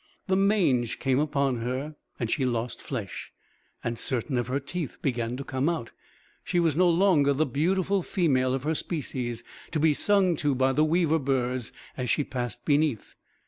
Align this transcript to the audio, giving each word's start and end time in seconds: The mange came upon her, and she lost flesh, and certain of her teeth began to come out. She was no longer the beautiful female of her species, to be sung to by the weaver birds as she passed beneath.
The 0.25 0.35
mange 0.35 0.97
came 0.97 1.19
upon 1.19 1.57
her, 1.57 1.95
and 2.19 2.31
she 2.31 2.43
lost 2.43 2.81
flesh, 2.81 3.31
and 3.83 3.99
certain 3.99 4.35
of 4.35 4.47
her 4.47 4.59
teeth 4.59 4.97
began 5.03 5.37
to 5.37 5.43
come 5.43 5.69
out. 5.69 5.91
She 6.43 6.59
was 6.59 6.75
no 6.75 6.89
longer 6.89 7.33
the 7.33 7.45
beautiful 7.45 8.01
female 8.01 8.55
of 8.55 8.63
her 8.63 8.73
species, 8.73 9.43
to 9.69 9.79
be 9.79 9.93
sung 9.93 10.35
to 10.37 10.55
by 10.55 10.73
the 10.73 10.83
weaver 10.83 11.19
birds 11.19 11.71
as 11.97 12.09
she 12.09 12.23
passed 12.23 12.65
beneath. 12.65 13.13